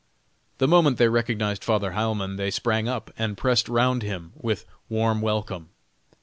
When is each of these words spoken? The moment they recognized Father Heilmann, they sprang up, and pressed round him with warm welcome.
The 0.57 0.67
moment 0.67 0.97
they 0.97 1.09
recognized 1.09 1.63
Father 1.63 1.91
Heilmann, 1.91 2.37
they 2.37 2.49
sprang 2.49 2.89
up, 2.89 3.13
and 3.19 3.37
pressed 3.37 3.69
round 3.69 4.01
him 4.01 4.31
with 4.35 4.65
warm 4.89 5.21
welcome. 5.21 5.69